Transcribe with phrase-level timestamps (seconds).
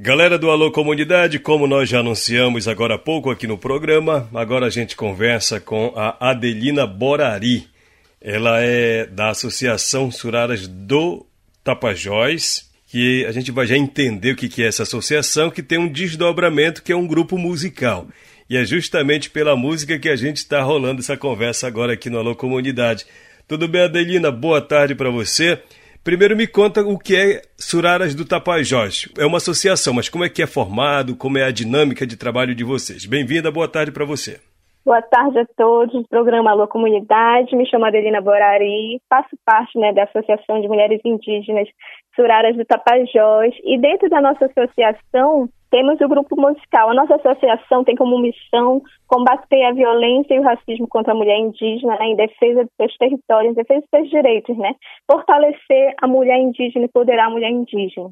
[0.00, 4.66] Galera do Alô Comunidade, como nós já anunciamos agora há pouco aqui no programa, agora
[4.66, 7.66] a gente conversa com a Adelina Borari.
[8.20, 11.26] Ela é da Associação Suraras do
[11.64, 15.88] Tapajós, que a gente vai já entender o que é essa associação, que tem um
[15.88, 18.06] desdobramento que é um grupo musical.
[18.48, 22.18] E é justamente pela música que a gente está rolando essa conversa agora aqui no
[22.18, 23.04] Alô Comunidade.
[23.48, 24.30] Tudo bem, Adelina?
[24.30, 25.60] Boa tarde para você.
[26.08, 29.12] Primeiro me conta o que é Suraras do Tapajós.
[29.18, 32.54] É uma associação, mas como é que é formado, como é a dinâmica de trabalho
[32.54, 33.04] de vocês?
[33.04, 34.40] Bem-vinda, boa tarde para você.
[34.86, 40.04] Boa tarde a todos, programa Alô Comunidade, me chamo Adelina Borari, faço parte né, da
[40.04, 41.68] Associação de Mulheres Indígenas
[42.16, 46.90] Suraras do Tapajós e dentro da nossa associação temos o grupo musical.
[46.90, 51.38] A nossa associação tem como missão combater a violência e o racismo contra a mulher
[51.38, 54.74] indígena né, em defesa dos seus territórios, em defesa dos seus direitos, né?
[55.10, 58.10] Fortalecer a mulher indígena e poderar a mulher indígena.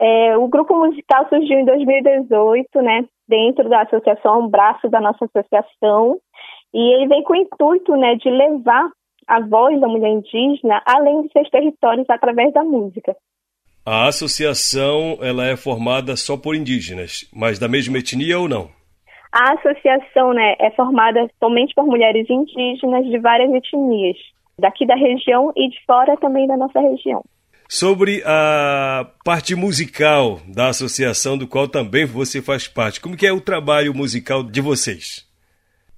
[0.00, 3.04] É, o grupo musical surgiu em 2018, né?
[3.28, 6.18] Dentro da associação, um braço da nossa associação,
[6.74, 8.90] e ele vem com o intuito, né, de levar
[9.26, 13.16] a voz da mulher indígena além de seus territórios através da música.
[13.86, 18.70] A associação ela é formada só por indígenas, mas da mesma etnia ou não?
[19.30, 24.16] A associação né, é formada somente por mulheres indígenas de várias etnias,
[24.58, 27.22] daqui da região e de fora também da nossa região.
[27.68, 33.32] Sobre a parte musical da associação, do qual também você faz parte, como que é
[33.34, 35.26] o trabalho musical de vocês?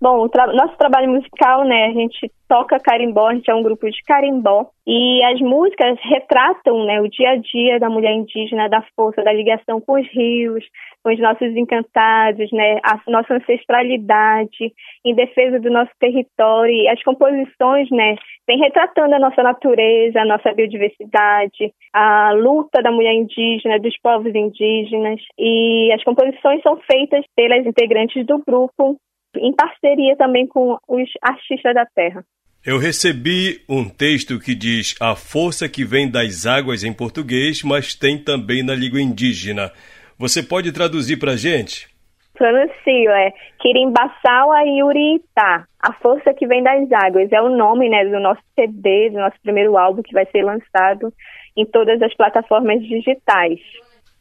[0.08, 3.90] Bom, tra nosso trabalho musical, né, a gente toca carimbó, a gente é um grupo
[3.90, 8.84] de carimbó, e as músicas retratam, né, o dia a dia da mulher indígena, da
[8.94, 10.64] força, da ligação com os rios,
[11.02, 14.72] com os nossos encantados, né, a nossa ancestralidade,
[15.04, 18.14] em defesa do nosso território, e as composições, né,
[18.46, 24.32] vem retratando a nossa natureza, a nossa biodiversidade, a luta da mulher indígena, dos povos
[24.32, 28.96] indígenas, e as composições são feitas pelas integrantes do grupo,
[29.38, 32.24] em parceria também com os artistas da terra.
[32.64, 37.94] Eu recebi um texto que diz a força que vem das águas em português, mas
[37.94, 39.70] tem também na língua indígena.
[40.18, 41.86] Você pode traduzir para gente?
[42.34, 47.30] Pronuncio, é Kirimbaçawa Yurita, a força que vem das águas.
[47.32, 51.12] É o nome né, do nosso CD, do nosso primeiro álbum que vai ser lançado
[51.56, 53.60] em todas as plataformas digitais.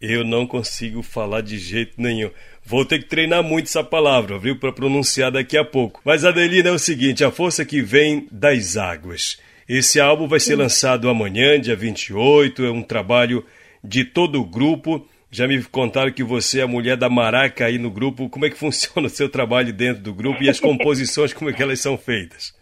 [0.07, 2.29] Eu não consigo falar de jeito nenhum.
[2.63, 5.99] Vou ter que treinar muito essa palavra, viu, para pronunciar daqui a pouco.
[6.05, 9.39] Mas Adelina é o seguinte, a força que vem das águas.
[9.67, 13.43] Esse álbum vai ser lançado amanhã, dia 28, é um trabalho
[13.83, 15.07] de todo o grupo.
[15.31, 18.29] Já me contaram que você é a mulher da maraca aí no grupo.
[18.29, 21.53] Como é que funciona o seu trabalho dentro do grupo e as composições, como é
[21.53, 22.53] que elas são feitas?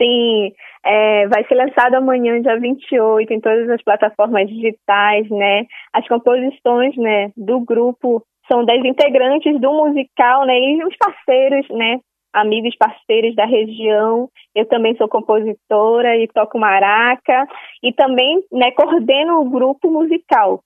[0.00, 0.52] Sim,
[0.84, 5.66] é, vai ser lançado amanhã, dia 28, em todas as plataformas digitais, né?
[5.92, 10.58] As composições, né, do grupo são 10 integrantes do musical, né?
[10.58, 12.00] E os parceiros, né?
[12.32, 14.28] Amigos parceiros da região.
[14.54, 17.46] Eu também sou compositora e toco maraca.
[17.82, 20.60] E também, né, coordeno o grupo musical.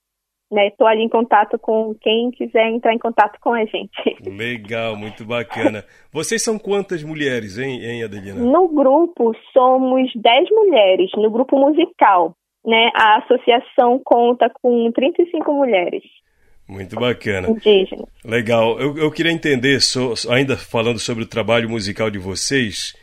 [0.57, 0.93] Estou né?
[0.93, 4.17] ali em contato com quem quiser entrar em contato com a gente.
[4.25, 5.83] Legal, muito bacana.
[6.11, 8.39] Vocês são quantas mulheres, hein, hein Adelina?
[8.39, 12.35] No grupo somos 10 mulheres, no grupo musical.
[12.65, 12.89] Né?
[12.95, 16.03] A associação conta com 35 mulheres.
[16.67, 17.49] Muito bacana.
[17.49, 18.07] Indígena.
[18.23, 18.79] Legal.
[18.79, 22.95] Eu, eu queria entender, so, ainda falando sobre o trabalho musical de vocês,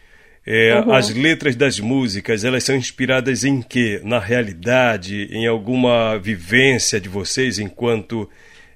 [0.46, 0.92] é, uhum.
[0.92, 4.00] as letras das músicas, elas são inspiradas em quê?
[4.02, 8.28] Na realidade, em alguma vivência de vocês enquanto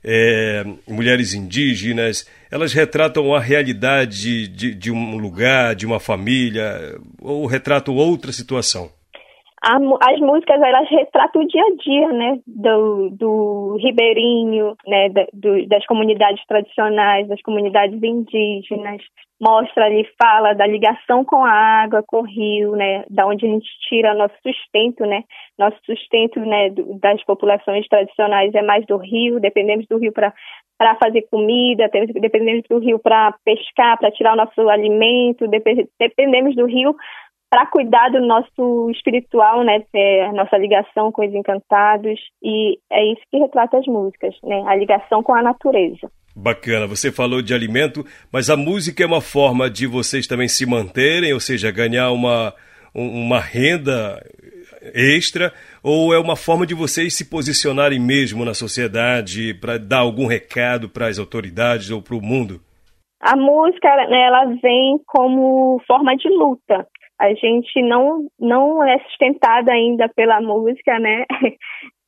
[0.05, 2.27] é, mulheres indígenas?
[2.49, 8.96] Elas retratam a realidade de, de um lugar, de uma família, ou retratam outra situação?
[9.67, 15.27] A, as músicas elas retratam o dia a dia, né, do, do ribeirinho, né, da,
[15.33, 19.03] do, das comunidades tradicionais, das comunidades indígenas,
[19.41, 23.49] mostra ali, fala da ligação com a água, com o rio, né, da onde a
[23.49, 25.25] gente tira nosso sustento, né,
[25.59, 30.33] nosso sustento, né, do, das populações tradicionais é mais do rio, dependemos do rio para
[30.79, 35.47] para fazer comida, dependemos do rio para pescar, para tirar o nosso alimento,
[35.99, 36.95] dependemos do rio
[37.57, 43.23] para cuidar do nosso espiritual, né, é nossa ligação com os encantados e é isso
[43.31, 46.11] que retrata as músicas, né, a ligação com a natureza.
[46.35, 50.67] Bacana, você falou de alimento, mas a música é uma forma de vocês também se
[50.67, 52.53] manterem, ou seja, ganhar uma,
[52.95, 54.23] uma renda
[54.93, 55.51] extra,
[55.83, 60.91] ou é uma forma de vocês se posicionarem mesmo na sociedade para dar algum recado
[60.91, 62.61] para as autoridades ou para o mundo?
[63.21, 66.87] A música, ela vem como forma de luta.
[67.19, 71.25] A gente não, não é sustentada ainda pela música, né?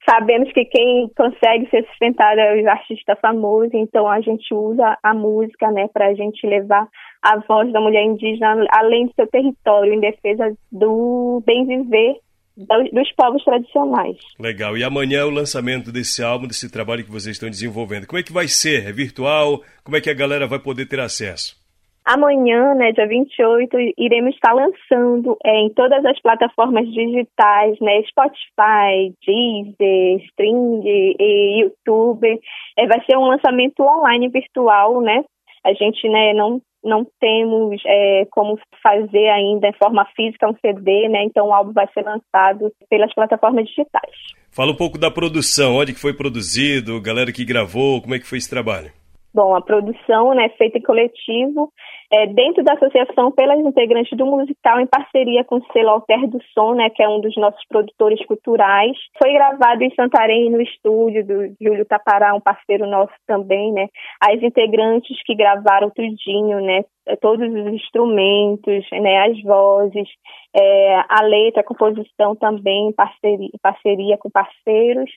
[0.09, 5.13] sabemos que quem consegue ser sustentado é o artista famoso, então a gente usa a
[5.13, 6.89] música, né, para a gente levar
[7.23, 12.17] a voz da mulher indígena além do seu território, em defesa do bem viver
[12.59, 14.17] dos povos tradicionais.
[14.39, 14.77] Legal.
[14.77, 18.07] E amanhã é o lançamento desse álbum, desse trabalho que vocês estão desenvolvendo.
[18.07, 18.89] Como é que vai ser?
[18.89, 19.63] É virtual?
[19.85, 21.57] Como é que a galera vai poder ter acesso?
[22.05, 29.13] Amanhã, né, dia 28, iremos estar lançando é, em todas as plataformas digitais, né, Spotify,
[29.27, 32.41] Deezer, String e YouTube.
[32.79, 35.23] É, vai ser um lançamento online virtual, né?
[35.63, 41.09] A gente, né, não não temos é, como fazer ainda em forma física um CD,
[41.09, 41.25] né?
[41.25, 44.15] Então o álbum vai ser lançado pelas plataformas digitais.
[44.51, 48.27] Fala um pouco da produção, onde que foi produzido, galera que gravou, como é que
[48.27, 48.91] foi esse trabalho?
[49.33, 51.73] Bom, a produção né, feita em coletivo,
[52.11, 56.43] é, dentro da associação pelas integrantes do musical, em parceria com o selo Alter do
[56.55, 58.97] Som, né, que é um dos nossos produtores culturais.
[59.23, 63.89] Foi gravado em Santarém, no estúdio do Júlio Tapará, um parceiro nosso também, né.
[64.21, 66.83] As integrantes que gravaram tudinho, né,
[67.21, 70.09] todos os instrumentos, né, as vozes,
[70.55, 75.11] é, a letra, a composição também em parceria, parceria com parceiros.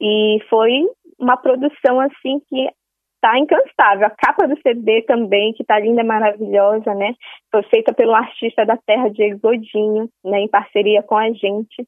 [0.00, 0.84] E foi
[1.18, 2.68] uma produção assim que
[3.20, 4.06] tá incansável.
[4.06, 7.14] A capa do CD também, que tá linda, maravilhosa, né?
[7.50, 10.40] Foi feita pelo artista da terra, Diego Godinho, né?
[10.40, 11.86] Em parceria com a gente,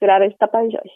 [0.00, 0.90] Jurara de Tapajós.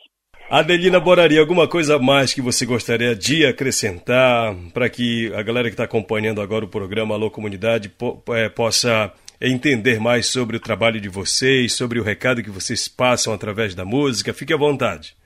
[0.49, 5.75] Adelina Borari, alguma coisa mais que você gostaria de acrescentar para que a galera que
[5.75, 11.01] está acompanhando agora o programa Alô Comunidade po é, possa entender mais sobre o trabalho
[11.01, 14.33] de vocês, sobre o recado que vocês passam através da música?
[14.33, 15.17] Fique à vontade.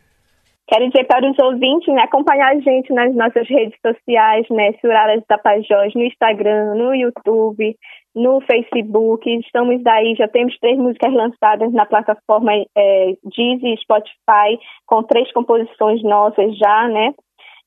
[0.70, 5.18] Quero dizer para os ouvintes né, acompanhar a gente nas nossas redes sociais, né, Surara
[5.18, 7.76] de Tapajós, no Instagram, no YouTube,
[8.14, 9.28] no Facebook.
[9.40, 15.32] Estamos aí, já temos três músicas lançadas na plataforma é, Deezer e Spotify, com três
[15.32, 17.14] composições nossas já, né?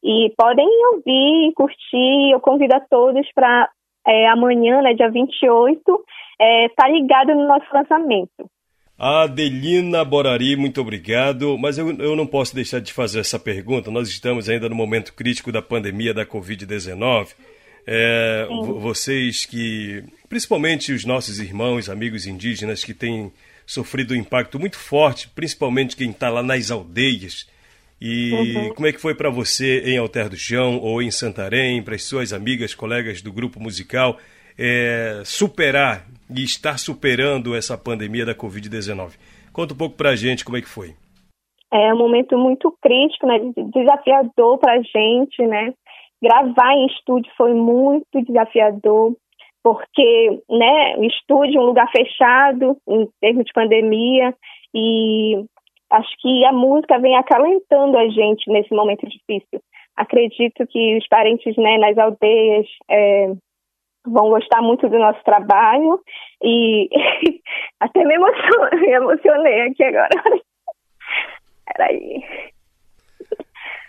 [0.02, 2.32] E podem ouvir, curtir.
[2.32, 3.70] Eu convido a todos para
[4.08, 6.06] é, amanhã, né, dia 28,
[6.40, 8.53] é, tá ligado no nosso lançamento.
[9.04, 11.58] Adelina Borari, muito obrigado.
[11.58, 13.92] Mas eu, eu não posso deixar de fazer essa pergunta.
[13.92, 17.32] Nós estamos ainda no momento crítico da pandemia da Covid-19.
[17.86, 18.48] É,
[18.80, 23.30] vocês que, principalmente os nossos irmãos, amigos indígenas que têm
[23.66, 27.46] sofrido um impacto muito forte, principalmente quem está lá nas aldeias.
[28.00, 28.74] E uhum.
[28.74, 32.04] como é que foi para você em Alter do Chão ou em Santarém, para as
[32.04, 34.18] suas amigas, colegas do grupo musical?
[34.58, 39.18] é, superar e estar superando essa pandemia da Covid-19.
[39.51, 40.95] Conta um pouco para a gente como é que foi.
[41.71, 43.39] É um momento muito crítico, né,
[43.74, 45.74] desafiador para a gente, né?
[46.21, 49.15] Gravar em estúdio foi muito desafiador,
[49.63, 54.35] porque, né, o estúdio é um lugar fechado em termos de pandemia
[54.74, 55.44] e
[55.89, 59.59] acho que a música vem acalentando a gente nesse momento difícil.
[59.95, 63.33] Acredito que os parentes, né, nas aldeias, é,
[64.06, 66.00] vão gostar muito do nosso trabalho
[66.42, 66.90] e
[67.80, 70.10] até me emocionei, me emocionei aqui agora.
[71.66, 72.24] Peraí.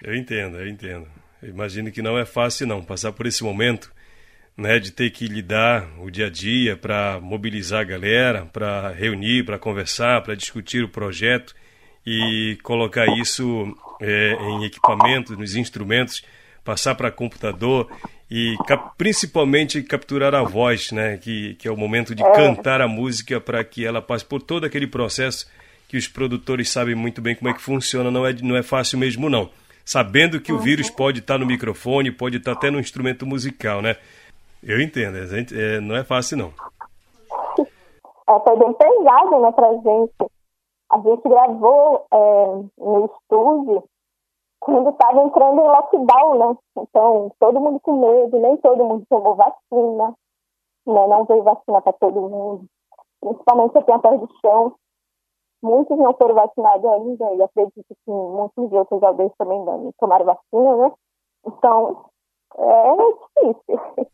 [0.03, 1.07] Eu entendo, eu entendo.
[1.43, 3.93] Eu imagino que não é fácil não passar por esse momento,
[4.57, 9.45] né, de ter que lidar o dia a dia para mobilizar a galera, para reunir,
[9.45, 11.55] para conversar, para discutir o projeto
[12.07, 16.25] e colocar isso é, em equipamentos, nos instrumentos,
[16.63, 17.91] passar para computador
[18.37, 21.17] e cap principalmente capturar a voz, né?
[21.19, 22.33] Que, que é o momento de é.
[22.33, 25.49] cantar a música para que ela passe por todo aquele processo
[25.87, 28.11] que os produtores sabem muito bem como é que funciona.
[28.11, 29.49] Não é, não é fácil mesmo, não.
[29.85, 30.59] Sabendo que uhum.
[30.59, 33.95] o vírus pode estar no microfone, pode estar até no instrumento musical, né?
[34.61, 36.53] Eu entendo, é, não é fácil, não.
[38.29, 40.33] É, foi bem pesado, né, pra gente.
[40.91, 43.85] A gente gravou é, no estúdio
[44.65, 46.59] quando estava entrando em lockdown, né?
[46.79, 50.15] Então, todo mundo com medo, nem todo mundo tomou vacina, né?
[50.87, 52.65] Não veio vacina para todo mundo,
[53.21, 54.75] principalmente aqui atrás do chão.
[55.63, 60.25] Muitos não foram vacinados ainda, e acredito que muitos de outros aldeias também não tomaram
[60.25, 60.93] vacina, né?
[61.47, 62.07] Então,
[62.57, 64.09] é difícil.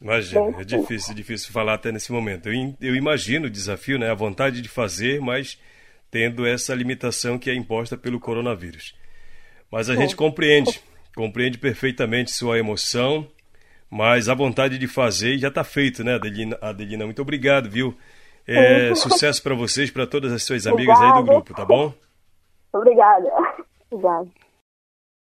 [0.00, 2.48] Imagina, é difícil, difícil falar até nesse momento.
[2.48, 4.10] Eu, eu imagino o desafio, né?
[4.10, 5.60] A vontade de fazer, mas
[6.10, 8.94] tendo essa limitação que é imposta pelo coronavírus.
[9.70, 10.80] Mas a gente compreende,
[11.14, 13.26] compreende perfeitamente sua emoção,
[13.90, 16.58] mas a vontade de fazer já está feito, né, Adelina?
[16.60, 17.96] Adelina, muito obrigado, viu?
[18.46, 21.92] É, sucesso para vocês, para todas as suas amigas aí do grupo, tá bom?
[22.72, 23.28] Obrigada.
[23.90, 24.28] Obrigada.